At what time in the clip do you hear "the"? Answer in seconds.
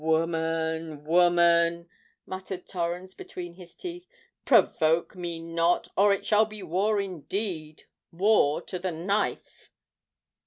8.79-8.91